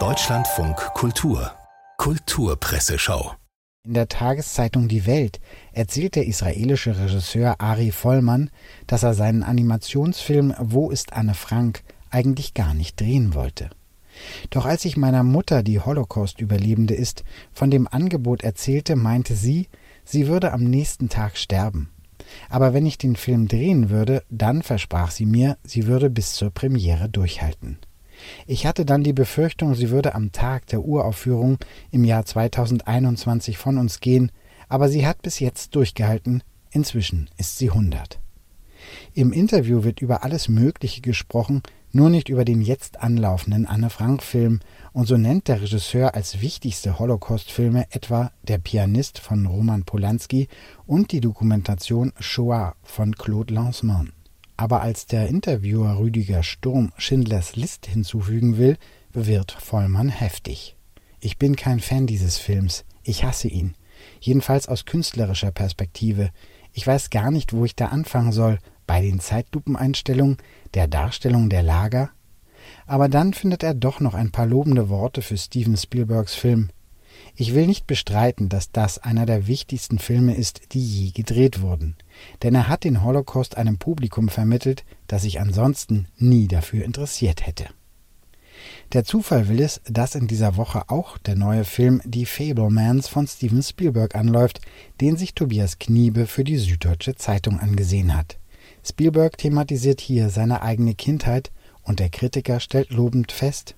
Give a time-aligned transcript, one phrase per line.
[0.00, 1.52] Deutschlandfunk Kultur
[1.96, 3.34] Kulturpresseschau
[3.84, 5.38] in der Tageszeitung Die Welt
[5.72, 8.50] erzählt der israelische Regisseur Ari Vollmann,
[8.88, 13.70] dass er seinen Animationsfilm Wo ist Anne Frank eigentlich gar nicht drehen wollte.
[14.50, 17.22] Doch als ich meiner Mutter, die Holocaust-Überlebende ist,
[17.52, 19.68] von dem Angebot erzählte, meinte sie,
[20.04, 21.93] sie würde am nächsten Tag sterben.
[22.48, 26.50] Aber wenn ich den Film drehen würde, dann versprach sie mir, sie würde bis zur
[26.50, 27.78] Premiere durchhalten.
[28.46, 31.58] Ich hatte dann die Befürchtung, sie würde am Tag der Uraufführung
[31.90, 34.30] im Jahr 2021 von uns gehen,
[34.68, 38.20] aber sie hat bis jetzt durchgehalten, inzwischen ist sie 100.
[39.14, 41.62] Im Interview wird über alles Mögliche gesprochen,
[41.94, 44.60] nur nicht über den jetzt anlaufenden Anne Frank-Film,
[44.92, 50.48] und so nennt der Regisseur als wichtigste Holocaust-Filme etwa Der Pianist von Roman Polanski
[50.86, 54.12] und die Dokumentation Shoah von Claude Lanzmann.
[54.56, 58.76] Aber als der Interviewer Rüdiger Sturm Schindlers List hinzufügen will,
[59.12, 60.76] bewirrt Vollmann heftig.
[61.20, 62.84] Ich bin kein Fan dieses Films.
[63.02, 63.74] Ich hasse ihn.
[64.20, 66.30] Jedenfalls aus künstlerischer Perspektive.
[66.72, 68.58] Ich weiß gar nicht, wo ich da anfangen soll.
[68.86, 70.36] Bei den Zeitlupeneinstellungen,
[70.74, 72.10] der Darstellung der Lager.
[72.86, 76.70] Aber dann findet er doch noch ein paar lobende Worte für Steven Spielbergs Film.
[77.36, 81.96] Ich will nicht bestreiten, dass das einer der wichtigsten Filme ist, die je gedreht wurden,
[82.42, 87.66] denn er hat den Holocaust einem Publikum vermittelt, das sich ansonsten nie dafür interessiert hätte.
[88.92, 93.26] Der Zufall will es, dass in dieser Woche auch der neue Film Die Fablemans von
[93.26, 94.60] Steven Spielberg anläuft,
[95.00, 98.38] den sich Tobias Kniebe für die Süddeutsche Zeitung angesehen hat.
[98.86, 101.50] Spielberg thematisiert hier seine eigene Kindheit
[101.82, 103.76] und der Kritiker stellt lobend fest,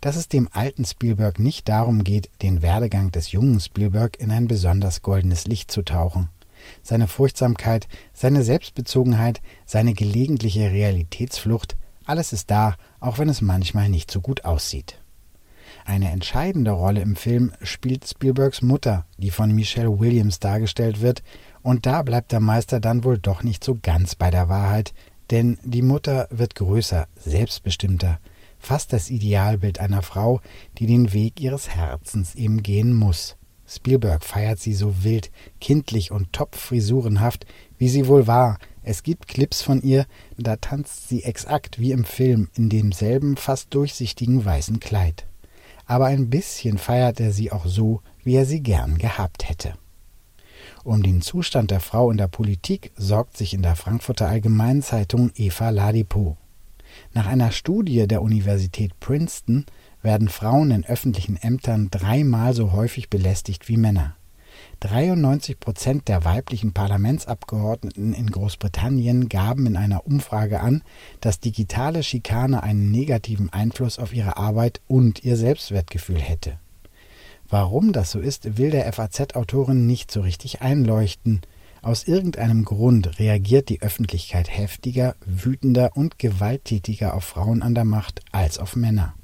[0.00, 4.48] dass es dem alten Spielberg nicht darum geht, den Werdegang des jungen Spielberg in ein
[4.48, 6.28] besonders goldenes Licht zu tauchen.
[6.82, 14.10] Seine Furchtsamkeit, seine Selbstbezogenheit, seine gelegentliche Realitätsflucht, alles ist da, auch wenn es manchmal nicht
[14.10, 15.01] so gut aussieht.
[15.84, 21.22] Eine entscheidende Rolle im Film spielt Spielbergs Mutter, die von Michelle Williams dargestellt wird,
[21.62, 24.94] und da bleibt der Meister dann wohl doch nicht so ganz bei der Wahrheit,
[25.30, 28.18] denn die Mutter wird größer, selbstbestimmter,
[28.58, 30.40] fast das Idealbild einer Frau,
[30.78, 33.36] die den Weg ihres Herzens eben gehen muss.
[33.66, 37.46] Spielberg feiert sie so wild, kindlich und topfrisurenhaft,
[37.78, 38.58] wie sie wohl war.
[38.82, 40.06] Es gibt Clips von ihr,
[40.36, 45.26] da tanzt sie exakt wie im Film in demselben fast durchsichtigen weißen Kleid.
[45.86, 49.74] Aber ein bisschen feiert er sie auch so, wie er sie gern gehabt hätte.
[50.84, 55.30] Um den Zustand der Frau in der Politik sorgt sich in der Frankfurter Allgemeinen Zeitung
[55.36, 56.36] Eva Ladipo.
[57.12, 59.64] Nach einer Studie der Universität Princeton
[60.02, 64.16] werden Frauen in öffentlichen Ämtern dreimal so häufig belästigt wie Männer.
[64.82, 70.82] 93 Prozent der weiblichen Parlamentsabgeordneten in Großbritannien gaben in einer Umfrage an,
[71.20, 76.58] dass digitale Schikane einen negativen Einfluss auf ihre Arbeit und ihr Selbstwertgefühl hätte.
[77.48, 81.42] Warum das so ist, will der FAZ-Autorin nicht so richtig einleuchten.
[81.80, 88.20] Aus irgendeinem Grund reagiert die Öffentlichkeit heftiger, wütender und gewalttätiger auf Frauen an der Macht
[88.32, 89.14] als auf Männer.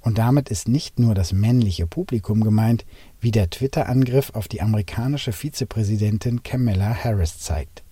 [0.00, 2.84] Und damit ist nicht nur das männliche Publikum gemeint,
[3.20, 7.82] wie der Twitter-Angriff auf die amerikanische Vizepräsidentin Kamala Harris zeigt.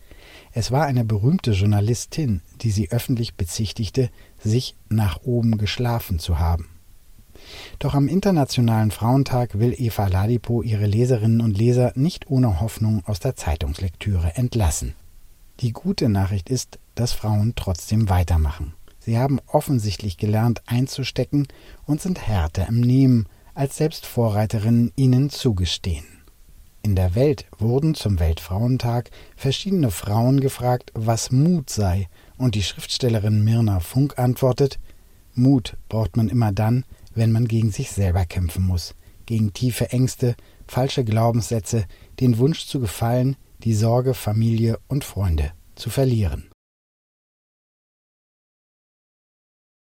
[0.53, 6.69] Es war eine berühmte Journalistin, die sie öffentlich bezichtigte, sich nach oben geschlafen zu haben.
[7.79, 13.19] Doch am Internationalen Frauentag will Eva Ladipo ihre Leserinnen und Leser nicht ohne Hoffnung aus
[13.19, 14.95] der Zeitungslektüre entlassen.
[15.61, 18.75] Die gute Nachricht ist, dass Frauen trotzdem weitermachen.
[19.05, 21.49] Sie haben offensichtlich gelernt einzustecken
[21.87, 26.05] und sind härter im Nehmen, als selbst Vorreiterinnen ihnen zugestehen.
[26.85, 32.09] In der Welt wurden zum Weltfrauentag verschiedene Frauen gefragt, was Mut sei,
[32.39, 34.79] und die Schriftstellerin Mirna Funk antwortet
[35.35, 36.85] Mut braucht man immer dann,
[37.15, 38.95] wenn man gegen sich selber kämpfen muss,
[39.27, 40.35] gegen tiefe Ängste,
[40.67, 41.87] falsche Glaubenssätze,
[42.21, 46.52] den Wunsch zu gefallen, die Sorge, Familie und Freunde zu verlieren.